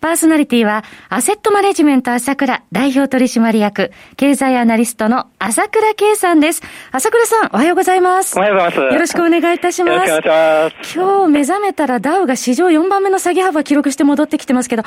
[0.00, 6.62] パーソナリティは、アセットマネジメント朝倉代表取締役、経済アナリストの朝倉圭さんです。
[6.92, 8.38] 朝倉さん、おはようございます。
[8.38, 8.94] おはようございます。
[8.94, 10.08] よろしくお願いいたします。
[10.08, 10.98] よろしくお願いします。
[10.98, 14.84] 今日目覚めたらダウが史上4番目の下げ幅記録して戻ってきてますけど、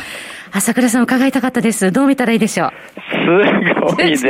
[0.53, 1.91] 朝倉さん伺いたかったです。
[1.91, 2.71] どう見たらいいでしょう？
[3.11, 4.23] すごいです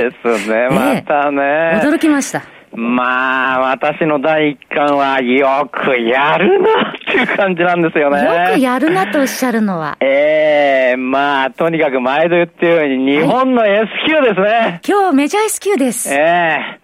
[0.50, 1.80] ね、またね。
[1.84, 2.42] 驚きました。
[2.74, 8.24] まあ、私の第一感は、よくやるなっていう感じなんですよね。
[8.24, 9.98] よくやるなとおっしゃるのは。
[10.00, 14.48] ええー、まあ、とにかく毎度言ってるように、日本の S q ですね。
[14.48, 16.14] はい、今日メジャー S q です。
[16.14, 16.80] ええ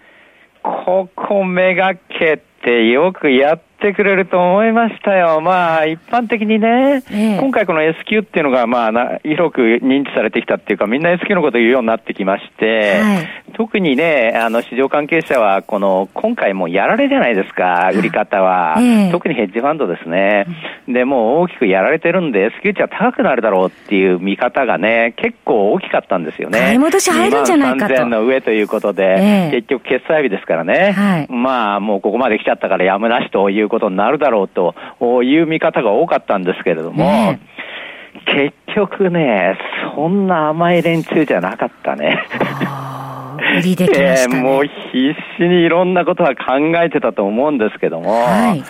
[0.64, 5.42] ー、ここめがけてよくやってくれると思いましたよ。
[5.42, 18.78] まあ、一般的にね、ええ、今回この S q っていうのが、まあな、広く認知されてきたっていうか、みんな S q のことを言うようになってきまして、はい、特にね、あの、市場関係者は、この、今回もやられじゃないですか、売り方は。
[18.80, 20.46] え、特にヘッジファンドですね。
[20.88, 26.60] で、もう大きくやられてるんで、S q 値は高くなるだろうっていう見方がね、結構大きかったんですよね。
[26.60, 27.94] 買い戻し入るんじゃないかと。
[27.94, 30.92] 3000の上ということで、結局決済日ですからね。
[30.92, 34.76] はい、まあ、もうここまで来ちゃったからやむなしということになるだろうと
[35.24, 37.40] いう見方が多かったんですけれども、ね、
[38.26, 39.58] 結局ね、
[39.96, 42.26] そんな甘い連中じゃなかったね。
[43.60, 48.64] 売りできました、ね、 もう必死にいろんなことは考えてたと思うんですけども、はい、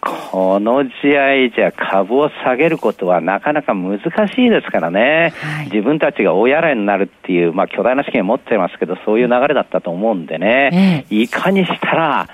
[0.00, 12.28] この試合じゃ株を下げることはなかなか難しいですからね、はい、自分たちが大やらになるっていう、まあ、巨大な資金を持ってますけど、そういう流れだったと思うんでね、ええ、いかにしたら、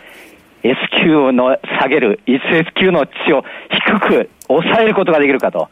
[0.64, 2.40] S q の下げる、S
[2.74, 5.68] q の値を低く抑えることができるかと。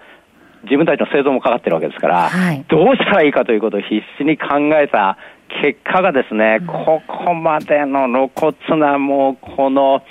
[0.65, 5.19] 自分たちの製造もかかってるわけですから、はい、どうしたらいいかということを必死に考えた
[5.61, 10.03] 結果がですね、うん、ここまでの露骨なもうこの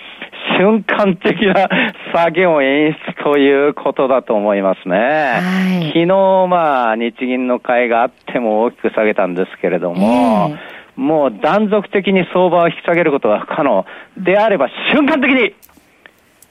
[0.57, 1.69] 瞬間的な
[2.13, 4.97] 下げを演出ということだと思いますね。
[4.97, 6.05] はい、昨日
[6.47, 13.85] まあ日銀の会があっても大きく下げたんですけれども、えーもう断続的に相場を引き下げることが不可能
[14.17, 15.55] であれば瞬間的に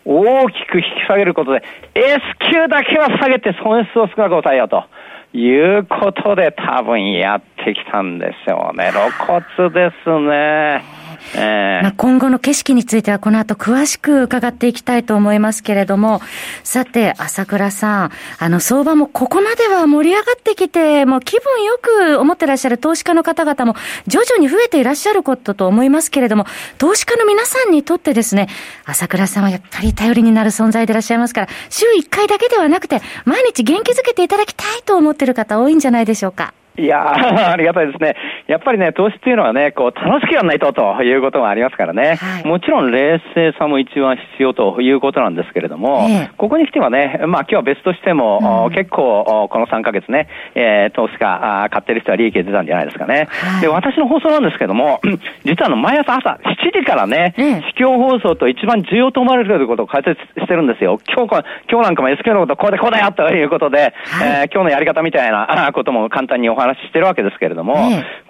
[0.05, 1.63] 大きく引き下げることで
[1.95, 2.19] S
[2.51, 4.85] q だけは下げて損失を少なく抑えようと
[5.33, 8.91] いうことで多分やってきたんでしょうね。
[8.93, 11.00] 露骨ですね。
[11.35, 16.21] えー、まあ、今後の景色についてはこの後詳しく伺っていきたいと思いますけれども、
[16.65, 23.77] さて、朝倉さん、あの、相場もここまでは盛り上がってきて、もう気分よく思ってらっしゃる投資家の方々も
[24.07, 26.47] 徐々に増えていらっしゃることと思いますけれども、
[26.79, 28.49] 投資家の皆さんにとってですね、
[28.85, 36.55] 朝倉さんはやっぱり頼りになる存在でいらっしゃいますから、週1回だけではなくて、毎日元気づけていただきたいと思ってる方多いんじゃないでしょうか。
[36.81, 37.13] いや
[37.53, 38.17] ありがたいですね。
[38.47, 42.17] やっぱりね、投資っていうのはね、こう、楽しくやらないとということもありますからね。
[42.17, 53.29] はい、もちろん冷静さも一番必要ということなんですけれども、えー、ここに来てはね、まあ今日は別としても、うん、結構、この3ヶ月ね、えー、投資家、買ってる人は利益が出たんじゃないですかね。
[53.31, 55.01] はい、で、私の放送なんですけども、
[55.45, 60.99] 実はあの、毎朝朝7時からね、えー、視況放送と一番重要と思われるということを解説してるんですよ。
[61.09, 67.77] 今日、今日なんかも SQ のことこうでこうだよということで、はい、えー、今日のやり方みたいなことも簡単にお話ししてるわけですけれども、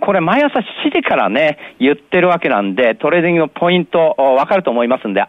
[0.00, 0.62] これ毎朝7
[0.92, 5.22] 時からね、言ってるわけなんで、トレーディングのポイント、わかると思いますんで、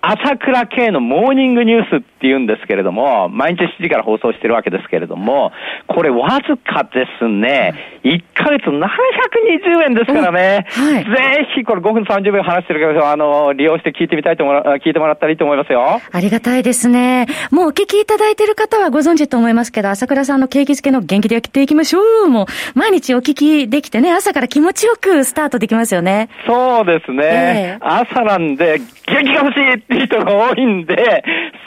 [0.00, 5.52] 朝倉慶のモーニングニュースって言うんですけれども、毎日7時から放送してるわけですけれども、
[5.86, 7.74] これわずかですね、
[8.04, 11.10] 1ヶ月720円ですからね、はい、ぜ
[11.56, 16.00] ひこれ5分30秒話してるけど、あの、利用して聞いてみたいと思聞いてもらったらいいと思いますよ。
[16.12, 17.26] ありがたいですね。
[17.50, 22.28] もうお聞きいただいてる方はご存知と思いますけど、朝倉さんの景気づけの元気でやっていきましょう。
[22.28, 26.28] もう、毎日お聞きできてね、朝から気持ちよくスタートできますよね。
[26.46, 27.78] そうですね。
[27.80, 31.24] えー、朝なんで、元気が欲しいって人が多いんで、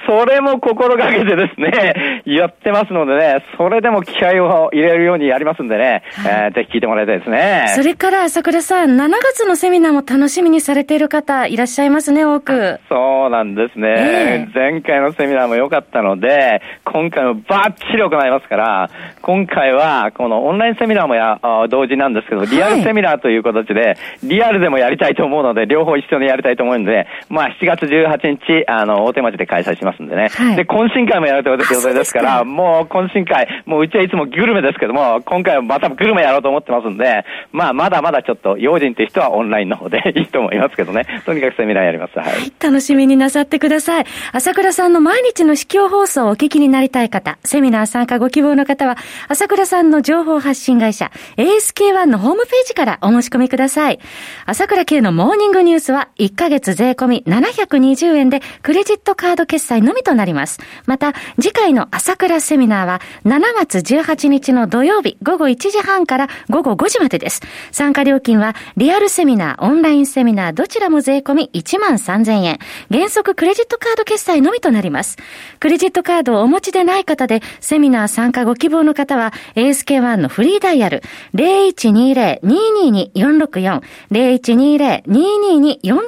[0.07, 7.65] それも心がけてですね、 やってますのでね、それでも気合を入れるようにやりますんでね、はい、えー、ぜひ聞いてもらいたいですね。
[7.69, 12.79] それから朝倉さん、7月のセミナーも楽しみにされている方いらっしゃいますね、多く。
[12.89, 13.95] そうなんですね。
[13.97, 18.89] えー、前回のセミナーも良かったので、今回もバッチリ行いますから、
[19.21, 30.29] 今回はこのオンラインセミナーもや同時なんですけどリアルセミナーという形で、はい、リアルでもやりたいと思うので、両方一緒にやりたいと思うので、まあ、7月18日、あの、大手町で開催しますんでね。
[30.29, 41.05] はい、で、懇親会もやるということですから、もう懇親会、もううちはいつもグルメですけども、今回はまたグルメやろうと思ってますんで、まあ、まだまだちょっと、用心っていう人はオンラインの方で いいと思いますけどね。
[41.25, 42.17] とにかくセミナーやります。
[42.19, 42.51] はい。
[42.61, 44.05] 楽しみになさってください。
[44.31, 48.97] 朝倉さんの毎日の市況放送をお聞きになりたい方、セミナー参加ご希望の方は、
[49.27, 53.99] 朝倉さんの情報発信会社、ASK1 のホームページからお申し込みください。
[54.45, 60.59] 朝倉慶のモーニングニュースは、1ヶ月税込み720円で、クレジットカード決済のみとなります。
[60.85, 67.41] また、次回の朝倉セミナーは、7月18日の土曜日午後1時半から午後5時までです。
[67.71, 72.59] 参加料金は、リアルセミナー、オンラインセミナー、どちらも税込み1万3000円。
[72.91, 75.17] 原則クレジットカード決済のみとなります。
[75.59, 81.01] クレジットカードをお持ちでない方で、セミナー参加ご希望の方は、ASK1 のフリーダイヤル、
[81.35, 83.81] 0120-222-464、
[84.11, 85.99] 0120-222-464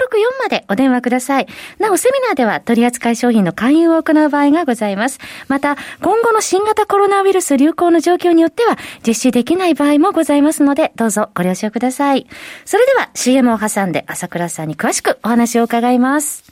[0.42, 1.48] までお電話ください。
[1.80, 5.20] なお、セミナーでは取扱い商品の勧誘を行う場合がございます。
[5.48, 8.76] また、今後の新型コロナウイルス流行の状況によっては、
[9.06, 12.26] 実施できない場合もございますので、どうぞご了承ください。
[12.66, 16.44] それでは、CM を挟んで朝倉さんに詳しくお話を伺います。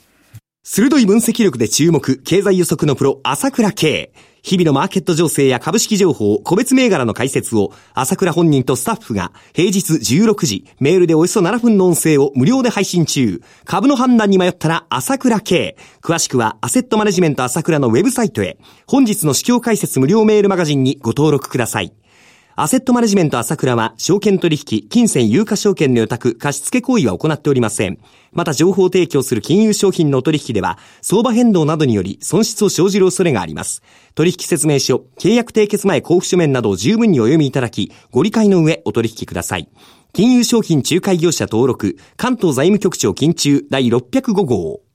[0.62, 4.12] 鋭い分析力で注目、経済予測のプロ、朝倉慶。
[4.42, 13.42] 日々のマーケット情勢や株式情報、個別銘柄の解説を、朝倉本人とスタッフが、平日16時、メールでおよそ7分の音声を無料で配信中。
[13.64, 15.76] 株の判断に迷ったら、朝倉慶。
[16.02, 18.58] 詳しくは、アセットマネジメント朝倉のウェブサイトへ。
[18.86, 21.92] 本日の市況解説無料メールマガジンにご登録ください。
[22.56, 27.98] アセットマネジメント朝倉は、証券取引、金銭有価証券の予託、貸付行為は行っておりません。
[28.32, 33.82] また、情報提供する金融商品の取引では、相場変動などにより損失を生じる恐れがあります。
[34.16, 39.68] 取引説明書、契約締結前交付書面などを十分にお読みいただき、ご理解の上お取引ください。
[40.12, 44.89] 金融商品仲介業者登録、関東財務局長金中第605号。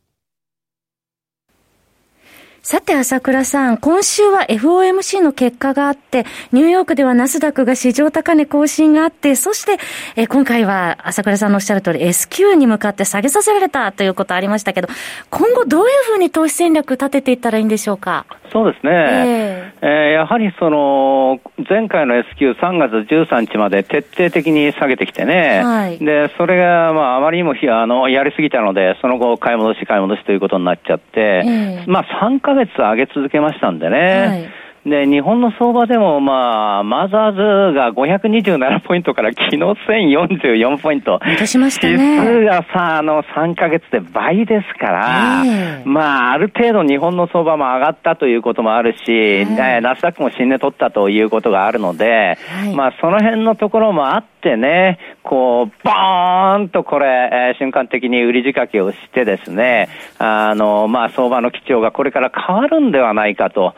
[2.68, 9.78] さて、朝倉さん、今週は FOMC の結果があって、ニューヨークではナスダックが市場高値更新があって、そして、
[10.16, 14.88] え今回は朝倉さんのおっしゃる通り S q に向かって下げさせられたということありましたけど、
[15.30, 18.26] 今後どういうふうに投資戦略立てていったらいいんでしょうか？
[18.52, 18.92] そうですね。
[18.94, 25.62] えー、えー、やはりその、前回の S q 3月13日まで徹底的に下げてきてね。
[25.62, 34.28] はい、で、それが、まあ、あまりにもあの、やりすぎたので、その後、買い戻し買い戻しということになっちゃって、えー、まあ、3ヶ月上げ続けましたんでね。
[34.28, 41.20] はいで、日本の相場でも、まあ、マザーズが527ポイントから昨日1044ポイント。
[41.26, 41.94] 落しましたね。
[41.94, 63.74] 指数がさ、あの、3ヶ月で倍ですから、えー、まあ、ある程度日本の相場も上がったということもあるし、えー、ナスダックも新値取ったということがあるので、はい、まあ、その辺のところもあってね、こう、ボーンとこれ、えー、瞬間的に売り仕掛けをしてですね、あの、まあ、相場の基調がこれから変わるんではないかと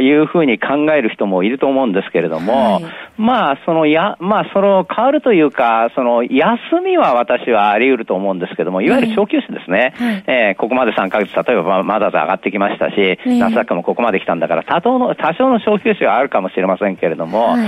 [0.00, 2.84] いうふうに考える人もいると思うんですけれども、はい、
[3.18, 8.94] まあ、そのや、まあ、その変わるというか、その休みは私はあり得ると思うんですけども、い。
[8.94, 9.94] わゆる小休止ですね。
[9.96, 17.66] はい、えー、ここまで3ヶ月、例えばまだ上がってきましたし、ナスダックもここまで来たんだから、多少の、多少の小休止はあるかもしれませんけれども、はい、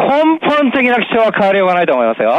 [0.00, 2.32] 根本的な基調は変わりようがないと思いますよ。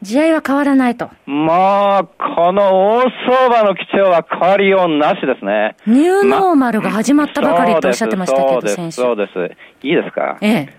[0.00, 1.10] 地合は変わらないと。
[1.26, 5.74] まあ、この大相場の基調は変わりようなしですね。
[5.86, 9.86] ニューノーマルが始まったばかりとおっしゃってましたけど、そうです、そうです。
[9.86, 10.38] いいですか？
[10.40, 10.77] ええ。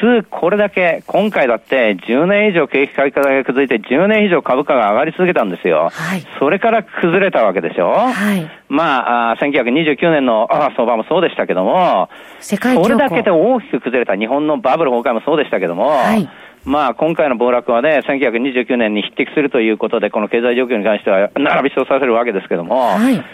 [0.00, 5.90] 普通これだけ、今回だって10年以上景気改革が続いて10年以上株価が上がり続けたんですよ。
[5.92, 6.22] はい。
[6.38, 7.90] それから崩れたわけでしょ？
[7.90, 8.50] はい。
[8.68, 12.08] まあ、あ1929年のあ相場もそうでしたけども、
[12.40, 16.28] 世界それだけで大きく崩れた日本のバブル崩壊もそうでしたけども、はい。
[16.62, 23.24] まあ、今回の暴落はね、1929年に匹敵するということで、この経済状況に関しては並び称させるわけですけども、はい、普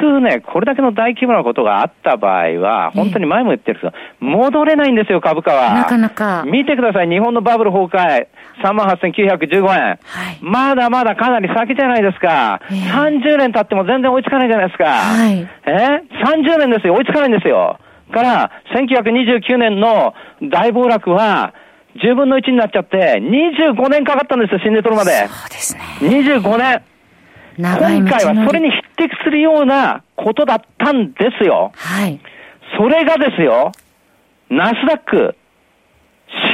[0.00, 5.74] 通ね、これだけの大規模なことがあった場合は、本当に前も言ってるんですけど、戻れないんですよ、株価は。
[5.74, 6.44] なかなか。
[6.46, 8.26] 見てください、日本のバブル崩壊、
[8.62, 9.98] 38,915円、はい。
[10.40, 12.60] まだまだかなり先じゃないですか。
[12.70, 14.84] えー、30年経っても全然追いつかないじゃないですか。
[14.84, 17.78] はい、え ?30 年ですよ、追いつかないんですよ。
[18.12, 21.54] から、1929年の大暴落は、
[21.96, 25.26] 10分の1になっちゃって、25年かかったんですよ、新ネトロまで。
[25.28, 25.82] そうですね。
[26.00, 26.82] 25年。
[27.58, 27.76] 今
[28.08, 31.72] 回はそれに匹敵するようなことだったんですよ。
[31.74, 32.20] はい。
[32.76, 33.72] それがですよ、
[34.48, 35.36] ナスダック、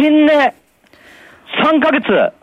[0.00, 0.54] 新値、
[1.64, 2.34] 3ヶ月。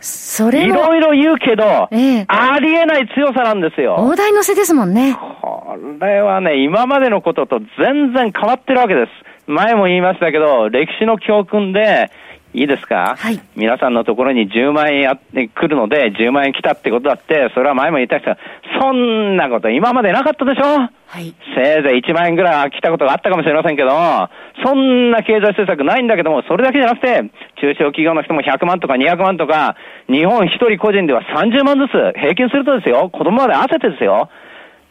[0.00, 3.96] それいろいろ言うけど、ええ、ありえない強さなんですよ。
[3.96, 5.16] 大台乗せですもんね。
[5.40, 9.10] これはね、今までのことと全然変わってるわけです。
[9.46, 12.10] 前も言いましたけど、歴史の教訓で、
[12.54, 18.36] いいですか、はい、皆さんのところに10万円やってくるので、10万円来たってことだって、それは前も言った人
[18.80, 20.62] そんなこと今までなかったでしょ？
[20.62, 21.34] はい。
[21.54, 23.90] せいぜい1万円ぐらいは来たことがあったかもしれませんけど、
[24.64, 27.22] そんな経済政策ないんだけども、それだけじゃなくて、
[27.60, 29.76] 中小企業の人も100万とか200万とか、
[30.08, 34.30] 日本1人個人では30万ずつ、平均するとですよ、子供まで合わせてですよ、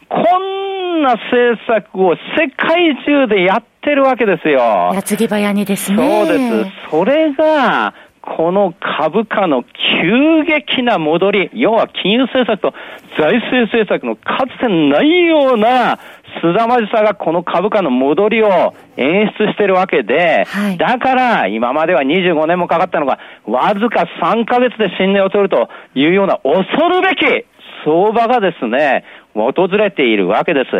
[0.08, 4.92] こんな政策を世界中でやってるわけですよ。
[4.94, 6.26] 矢継ぎ早にですね。
[6.26, 6.90] そうです。
[6.90, 12.72] それが、この株価の急激な戻り、要は金融政策と
[13.18, 15.98] 財政政策のかつてないような
[16.40, 27.46] 凄まじさがこの株価の戻りを演出してるわけで、はい、だから今までは25年もかかったのが、わずか3ヶ月で新年を取るというような恐るべき
[27.84, 30.70] 相場がですね、訪れているわけです。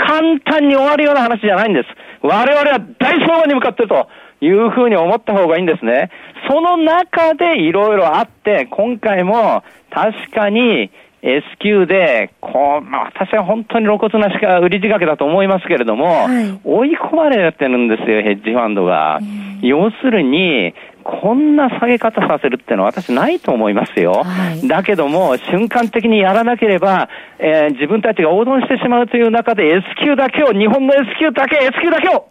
[0.00, 1.88] 簡単に終わるような話じゃないんです。
[2.22, 4.08] 我々は大相場に向かってると
[4.40, 6.10] いうふうに思った方がいいんですね。
[6.48, 10.90] その中でいろいろあって、今回も確かに
[11.22, 19.20] S q で、こう、まあ、私は本当に露骨なしか売り仕掛けだと思いますけれども、はい、追い込まれてるんですよ、ヘッジファンドが。
[19.60, 24.22] 要するに、こんな下げ方させるっていうのは私ないと思いますよ。
[24.24, 32.28] はい、だけども、瞬間的にやらなければ、えー、自分たちが横断してしまうという中で S q だけを、日本の S q だけ、S q だけを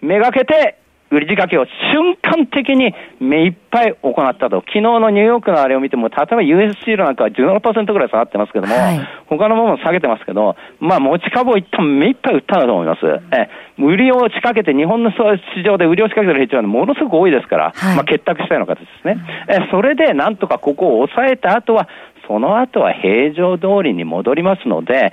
[0.00, 0.78] めがけて
[1.10, 4.60] 売り仕掛けを瞬間的に目いっぱい行ったと。
[4.66, 13.00] 昨日のニューヨークのあれを見ても、例えば US シールなんかは17%ぐらい下がってますけども、はい、他のものも下げてますけど、まあ持ち株を一旦目いっぱい売ったんだと思います。
[13.06, 13.48] え、
[13.78, 19.16] 売りを仕掛けて、日本の市場で売りを仕掛けてるヘッジはものすごく多いですから、はい、まあ結託したような形ですね。
[19.48, 21.88] え、それでなんとかここを抑えた後は、
[22.26, 25.12] その後は平常通りに戻りますので、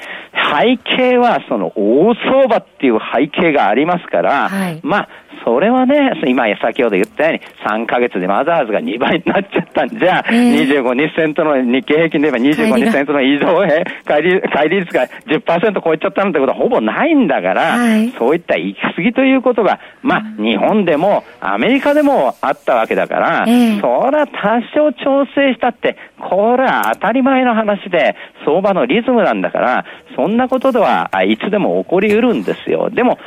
[0.51, 5.09] 背景はその大相場っていう背景がありますから、はい、まあ、
[5.43, 7.39] それはね、今先ほど言ったように
[7.85, 29.85] 3ヶ月でマザーズが2倍になっちゃったんじゃ、えー、25日線との日経平均で言えば25日線との移動へ、乖離乖離率が10%超えちゃったなんてことはほぼないんだから、はい、そういった行き過ぎということが、まあ、日本でもアメリカでもあったわけだから、えー、そりゃ多少調整したって、これは当たり前の話で、相場のリズムなんだから、
[30.15, 32.89] そんなことではいつでも起こり得るんですよ。
[32.89, 33.17] でも、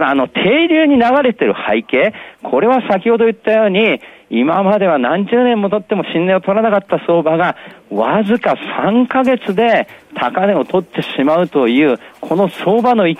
[0.00, 4.00] あの、停留に流れてる背景、これは先ほど言ったように、
[4.32, 7.54] 今までは何十年もとっても新値を取らなかった相場が、
[7.90, 13.14] わずか3ヶ月で高値を取ってしまうという、この相場の勢い、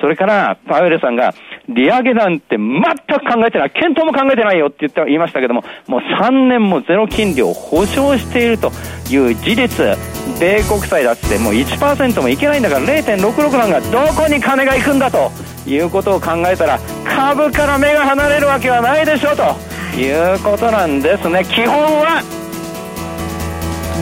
[0.00, 1.34] それから、パウエルさんが、
[1.68, 8.70] 利上げなんて全く考えてない、検討も考えてないよって言って言いましたけども、もう3年もゼロ金利を保証していると
[9.10, 9.98] いう事実、
[10.38, 15.32] 米国債だってもう1%もいけないんだから0.66なんかどこに金が行くんだと
[15.66, 19.67] いうことを考えたら株から目が離れるわけはないでしょうと。
[19.96, 21.44] いうことなんですね。
[21.44, 22.22] 基本は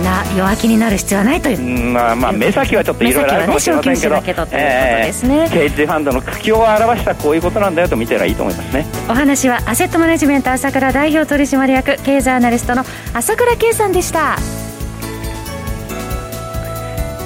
[0.02, 1.92] な弱気になる必要はないという。
[1.92, 8.86] まあまあ目先はちょっといろいろあるかもしれませんけど、ね、けどえー、ケージファンドの苦境を表したこういうことなんだよと見てらいいと思いますね。
[9.08, 14.36] お話はアセットマネジメント朝倉代表取締役経済アナリストの朝倉圭さんでした。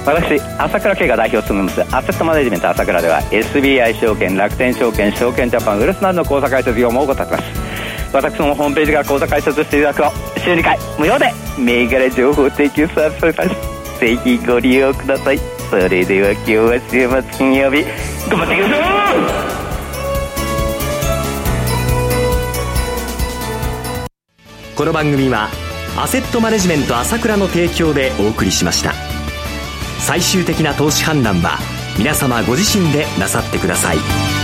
[0.03, 7.60] 私朝倉慶が代表を務めますアセットマネジメント朝倉では SBI 証券楽天証券証券ジャパンウルスなどの口座開設業務を行っています
[8.13, 10.01] 私のホームページから口座開設していただく
[10.35, 13.99] と週2回無料で銘柄情報提供サービスされます。
[13.99, 15.39] ぜひご利用ください。
[15.69, 17.83] それでは今日は週末金曜日。
[18.29, 18.77] 頑張っていきましょ
[19.57, 19.61] う
[24.75, 25.49] この番組は
[25.97, 28.93] アセットマネジメント朝倉の提供でお送りしました。
[29.99, 31.59] 最終的な投資判断は
[31.97, 34.40] 皆様ご自身でなさってください。